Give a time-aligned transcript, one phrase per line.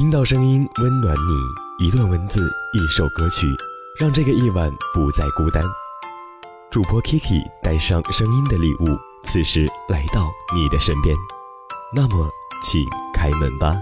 [0.00, 2.40] 听到声音温暖你，一段文字，
[2.72, 3.46] 一首歌曲，
[4.00, 5.62] 让这个夜晚不再孤单。
[6.70, 10.26] 主播 Kiki 带上声音的礼物，此时来到
[10.56, 11.14] 你的身边。
[11.94, 12.30] 那么，
[12.62, 12.82] 请
[13.12, 13.78] 开门吧。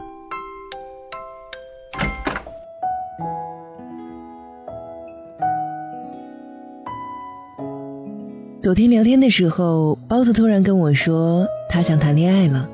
[8.61, 12.69] 昨天聊天的时候，包子突然跟我说他想谈恋爱了。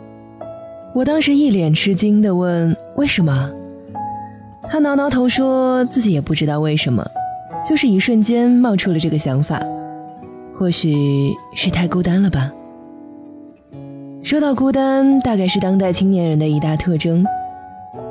[0.94, 3.50] 我当时一脸吃惊的问：“为什么？”
[4.70, 7.06] 他挠挠头说自己也不知道为什么，
[7.68, 9.60] 就是一瞬间冒出了这个想法。
[10.56, 12.50] 或许是太孤单了吧。
[14.22, 17.24] 说到孤单，大概是当代青年人的一大特征。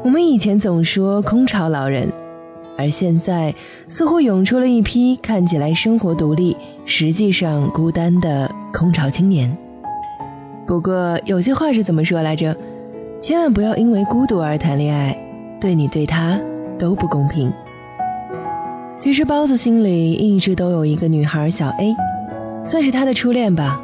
[0.03, 2.11] 我们以前总说空巢老人，
[2.77, 3.53] 而现在
[3.89, 6.55] 似乎涌出了一批看起来生活独立。
[6.85, 9.49] 实际上孤单的空巢青年。
[10.67, 12.55] 不过有些话是怎么说来着？
[13.23, 15.17] 千万不要因为孤独而谈恋爱，
[15.61, 16.37] 对你对他
[16.77, 17.49] 都不公平。
[18.99, 21.95] 其实包子心里一直都有一个女孩小 A，
[22.65, 23.81] 算是他的初恋吧。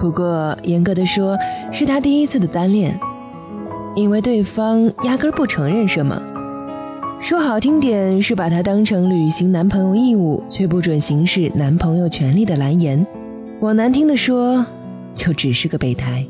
[0.00, 1.36] 不过严格的说，
[1.70, 2.98] 是他第一次的单恋，
[3.94, 6.18] 因为对方压根不承认什么。
[7.20, 13.06] 说好听点是把他当成履行男朋友义务却不准行使男朋友权利的蓝颜，
[13.60, 14.64] 往难听的说，
[15.14, 16.24] 就只是个备胎。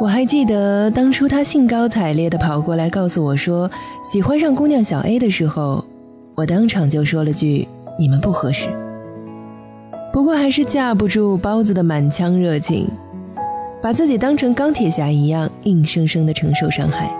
[0.00, 3.70] 我还记得当初他兴高采烈地跑过来告诉我说
[4.02, 5.84] 喜欢上姑娘小 A 的时候，
[6.34, 8.70] 我当场就说了句你们不合适。
[10.10, 12.88] 不过还是架不住包子的满腔热情，
[13.82, 17.14] 把自己当成钢铁侠一样硬生生地承受伤害。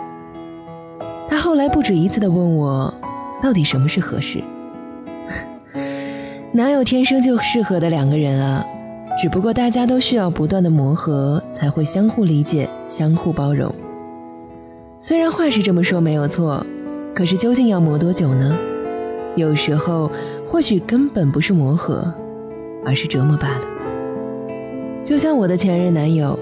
[1.28, 2.94] 他后来不止一次的问我，
[3.42, 4.38] 到底什么是合适？
[6.50, 8.64] 哪有天生就适合的两个人啊？
[9.20, 13.70] 只不过大家都需要不断的磨合，才会相互理解、相互包容。
[14.98, 16.64] 虽然话是这么说没有错，
[17.14, 18.56] 可是究竟要磨多久呢？
[19.36, 20.10] 有时候
[20.46, 22.10] 或许根本不是磨合，
[22.82, 23.64] 而是折磨罢了。
[25.04, 26.38] 就像我的前任男友，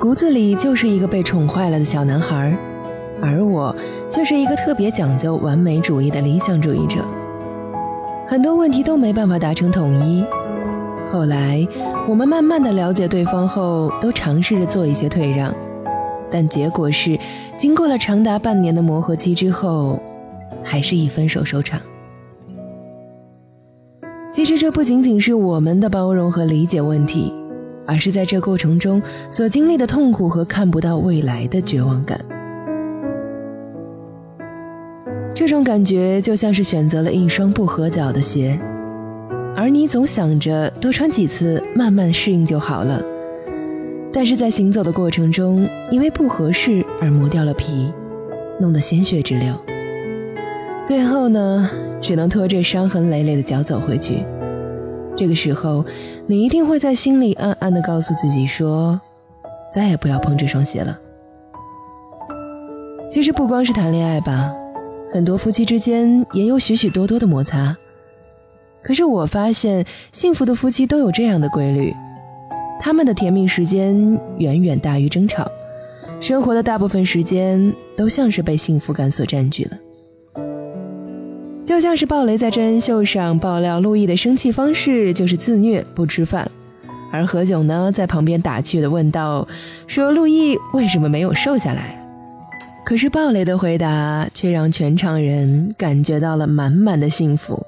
[0.00, 2.56] 骨子里就是一个被宠坏了的小男孩。
[3.20, 3.76] 而我
[4.08, 7.04] 却是一个特别讲究完美主义的理想主义者，
[8.26, 10.24] 很多问题都没办法达成统一。
[11.12, 11.68] 后来
[12.08, 15.54] 我们慢慢的了解对方后，都尝试着做一些退让，
[16.30, 17.18] 但结果是，
[17.56, 19.98] 经过了长达半年的磨合期之后，
[20.64, 21.80] 还是以分手收场。
[24.32, 27.32] 其实这不仅仅是我们的包容和理解问题，
[27.86, 32.20] 而是在这过程中所经历的痛苦和看不到未来的绝望感。
[35.34, 38.58] 这种感觉就像是选择了一双不合脚的鞋，
[39.54, 43.02] 而你总想着多穿几次，慢慢适应就好了。
[44.12, 47.92] 但是在行走的过程中，因为不合适而磨掉了皮，
[48.58, 49.54] 弄得鲜血直流。
[50.84, 51.70] 最后呢，
[52.00, 54.24] 只能拖着伤痕累累的脚走回去。
[55.14, 55.84] 这个时候，
[56.26, 59.00] 你一定会在心里暗暗的告诉自己说
[59.72, 60.98] ：“再也不要碰这双鞋了。”
[63.10, 64.50] 其实不光是谈恋爱吧。
[65.12, 67.76] 很多夫妻之间也有许许多多的摩擦，
[68.82, 71.94] 可是我发现幸福的夫妻都有这样的规律：
[72.80, 75.50] 他们的甜蜜时间远远大于争吵，
[76.20, 79.78] 生活的大部分时间都像是被幸福感所占据了。
[81.64, 86.50] 就像是鲍雷在真人秀上爆料，陆毅的生气方式就是自虐不吃饭，
[87.12, 89.46] 而何炅呢在旁边打趣的问道
[89.86, 92.04] ：“说陆毅为什么没有瘦下来？”
[92.84, 97.64] 可是鲍雷的回答却让全场人感觉到了满满的幸福。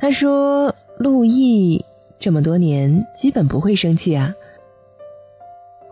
[0.00, 1.84] 他说：“陆毅
[2.18, 4.34] 这么多年基本不会生气啊，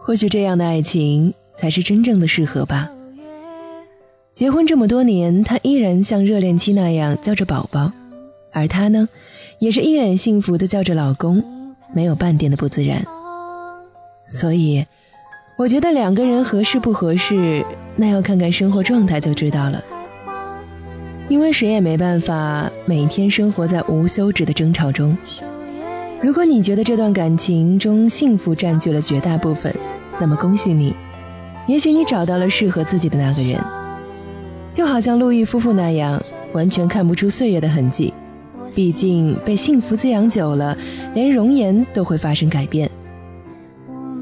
[0.03, 2.91] 或许这样的爱情才是真正的适合吧。”
[4.33, 7.93] 结婚这么多年，他依然像热恋期那样叫着宝宝，
[8.51, 9.09] 而他呢，
[9.59, 11.45] 也是一脸幸福的叫着老公，
[11.93, 13.05] 没有半点的不自然。
[14.27, 14.87] 所以。
[15.59, 17.67] 我觉得两个人合适不合适，
[17.97, 19.83] 那要看看生活状态就知道了。
[21.29, 25.17] 因为谁也没办法每天生活在无休止的争吵中。
[26.23, 29.73] 如果你觉得这段感情中幸福占据了绝大部分，
[30.21, 30.95] 那么恭喜你，
[31.67, 33.63] 也许你找到了适合自己的那个人。
[34.73, 36.21] 就好像陆毅夫妇那样，
[36.53, 38.13] 完全看不出岁月的痕迹。
[38.75, 40.77] 毕竟被幸福滋养久了，
[41.15, 42.91] 连容颜都会发生改变。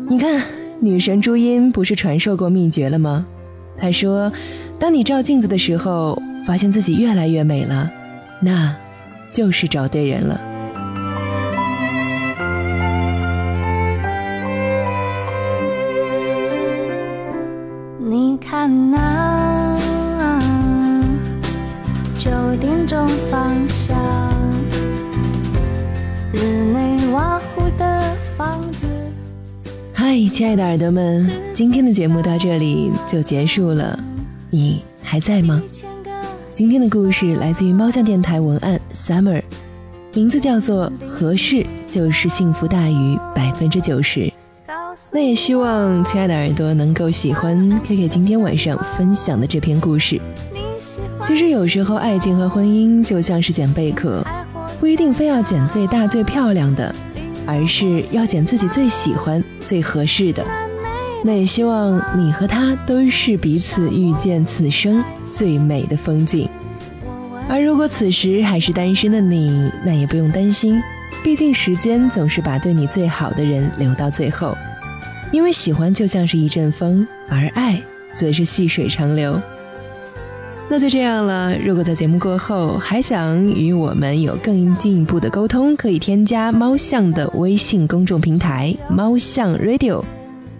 [0.09, 0.43] 你看。
[0.79, 3.27] 女神朱茵不是传授过秘诀了吗？
[3.79, 4.31] 她说
[4.79, 7.91] ：“当你照镜子的时候，发现自己越来越美了
[8.41, 8.73] 那
[9.33, 10.41] 就是找对人了。
[17.99, 20.41] 你看那啊
[22.17, 23.99] 九点钟方向
[26.33, 26.41] 日
[26.73, 28.87] 内瓦湖的房子。
[29.93, 33.99] 嗨亲爱的耳朵们今天的节目到这里就结束了
[34.51, 35.61] 你还在吗？
[36.57, 39.43] 今天的故事来自于猫酱电台文案 Summer，
[40.15, 44.21] 名字叫做《合适就是幸福大于百分之九十》。
[45.13, 50.19] 那也希望亲爱的耳朵能够喜欢 K K 今天晚上分享的这篇故事。
[51.21, 54.25] 其实有时候爱情和婚姻就像是捡贝壳，
[54.81, 56.95] 不一定非要捡最大最漂亮的。
[57.47, 60.43] 而是要捡自己最喜欢、最合适的。
[61.23, 66.49] 那也希望你和他都是彼此遇见此生最美的风景。
[67.49, 70.83] 而如果此时还是单身的你，那也不用担心，
[71.23, 74.57] 毕竟时间总是把对你最好的人留到最后。
[75.33, 77.81] 因为喜欢就像是一阵风，而爱
[78.13, 79.41] 则是细水长流。
[80.69, 81.57] 那就这样了。
[81.57, 90.03] 如果在节目过后还想与我们有更进一步的沟通，可以添加猫巷的微信公众平台“猫巷 Radio”。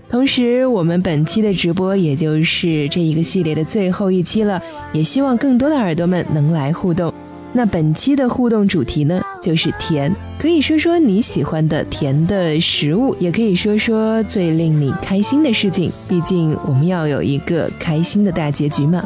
[0.09, 4.63] 同时，我们本期的直播也就是这一个系列的最后一期了，
[4.93, 7.13] 也希望更多的耳朵们能来互动。
[7.53, 15.91] 那本期的互动主题呢，就是甜，可以说说你喜欢的甜的食物，也可以说说最令你开心的事情。
[16.09, 19.03] 毕竟我们要有一个开心的大结局嘛。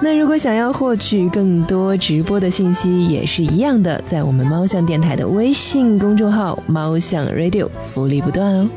[0.00, 8.68] 那如果想要获取更多直播的信息，也是一样的，在我们猫巷电台的微信公众号“猫巷 Radio” 福利不断哦。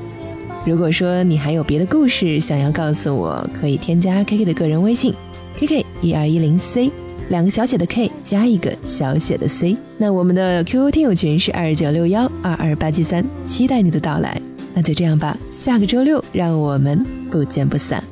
[0.65, 5.13] 如果说你还有别的故事想要告诉我，可以添加 K K 的个人微信
[5.57, 6.91] K K 一二一零 C，
[7.29, 9.75] 两个小写的 K 加一个小写的 C。
[9.97, 14.39] 那我们的 Q Q 听友群是二九六幺二二八七三，期待你的到来。
[14.73, 18.03] 那就这样吧，下个周六让我们不见不散。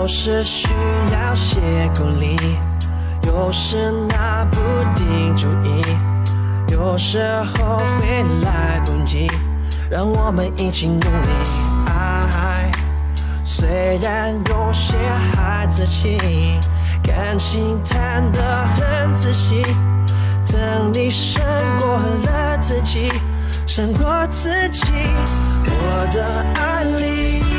[0.00, 0.68] 有时需
[1.12, 1.58] 要些
[1.96, 2.36] 鼓励，
[3.26, 4.56] 有时拿不
[4.94, 5.82] 定主意，
[6.72, 9.26] 有时候会来不及，
[9.90, 11.28] 让我们一起努力。
[11.88, 12.70] 爱
[13.44, 14.96] 虽然有些
[15.34, 16.16] 孩子气，
[17.02, 19.62] 感情谈得很仔细，
[20.46, 21.44] 等你胜
[21.80, 23.12] 过了自己，
[23.66, 24.86] 胜过自己，
[25.66, 27.57] 我的爱立刻。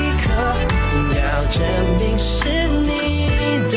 [1.15, 1.62] 要证
[2.00, 2.50] 明是
[2.83, 3.27] 你
[3.69, 3.75] 的，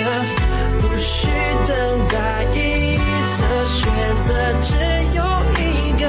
[0.81, 1.29] 不需
[1.67, 1.71] 等
[2.09, 3.81] 待一次选
[4.23, 4.29] 择，
[4.61, 4.75] 只
[5.17, 5.23] 有
[5.59, 5.61] 一
[6.01, 6.03] 个。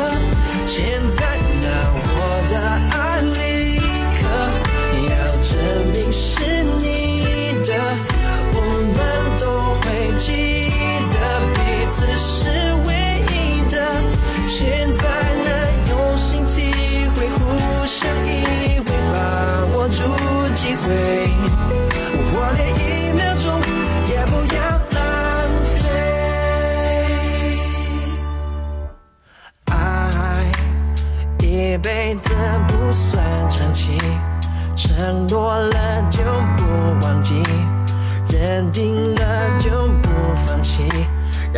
[0.65, 1.22] 现在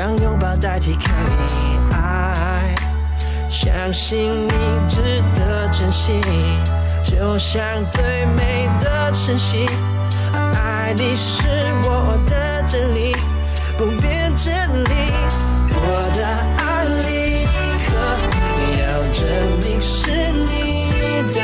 [0.06, 1.80] 让拥抱代替抗议。
[1.92, 2.76] 爱，
[3.50, 4.54] 相信你
[4.88, 5.02] 值
[5.34, 6.22] 得珍惜，
[7.02, 8.04] 就像最
[8.38, 9.66] 美的晨曦。
[10.32, 11.48] 爱你是
[11.86, 13.16] 我的真理，
[13.80, 14.92] 不变真理。
[15.72, 16.24] 我的
[16.60, 17.48] 爱立
[17.88, 17.88] 刻
[18.78, 19.26] 要证
[19.64, 20.12] 明是
[20.46, 21.42] 你的，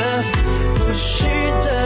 [0.76, 1.26] 不需。
[1.62, 1.81] 现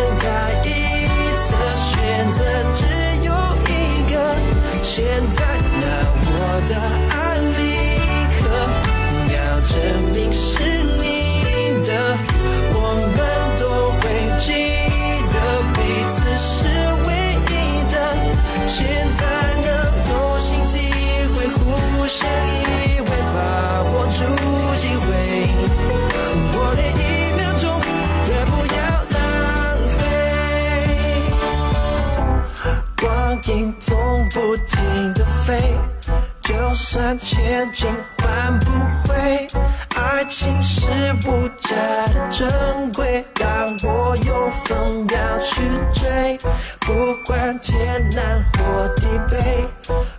[37.14, 38.70] 千金换不
[39.06, 39.46] 回，
[39.94, 40.88] 爱情是
[41.26, 41.76] 无价
[42.12, 45.60] 的珍贵，但我有份要去
[45.92, 46.38] 追，
[46.80, 49.68] 不管天南或地北，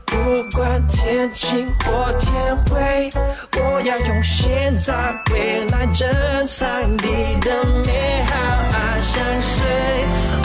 [0.05, 3.09] 不管天晴或天灰，
[3.59, 4.93] 我要用现在、
[5.31, 6.09] 未来，珍
[6.45, 8.33] 藏你的美好
[8.71, 9.65] 爱相水，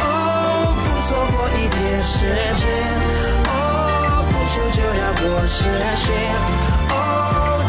[0.00, 2.16] 哦，不错过一点时
[2.60, 3.21] 间。
[5.24, 5.62] 我是
[5.96, 6.12] 谁？
[6.90, 6.94] 哦，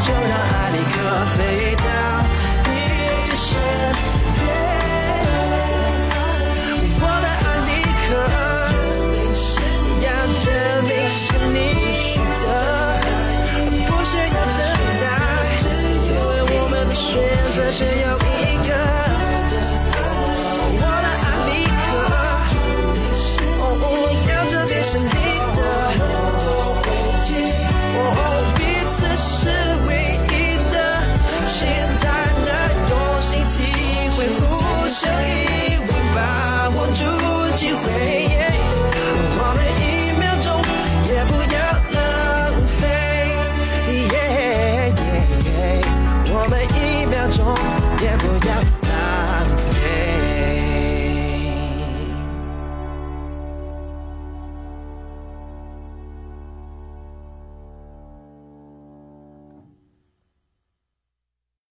[0.03, 0.95] 就让爱立刻
[1.37, 1.37] 飞。